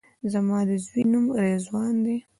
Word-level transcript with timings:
زما 0.31 0.59
د 0.67 0.69
زوی 0.85 1.03
نوم 1.11 1.25
رضوان 1.43 1.95
دی 2.05 2.17